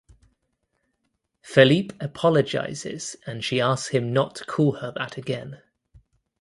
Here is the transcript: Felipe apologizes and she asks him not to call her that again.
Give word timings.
Felipe 1.43 1.93
apologizes 2.01 3.15
and 3.27 3.43
she 3.45 3.61
asks 3.61 3.89
him 3.89 4.11
not 4.11 4.33
to 4.37 4.45
call 4.45 4.71
her 4.77 4.91
that 4.95 5.15
again. 5.15 5.61